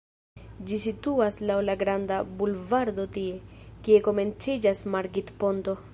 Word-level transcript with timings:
Ĝi 0.69 0.77
situas 0.85 1.37
laŭ 1.51 1.57
la 1.67 1.75
"Granda 1.83 2.17
Bulvardo" 2.39 3.07
tie, 3.19 3.37
kie 3.89 4.03
komenciĝas 4.09 4.83
Margit-ponto. 4.97 5.83